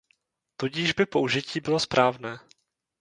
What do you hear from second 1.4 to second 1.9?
bylo